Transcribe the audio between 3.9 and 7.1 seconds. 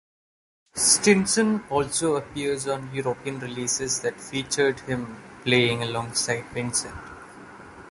that featured him playing alongside Vincent.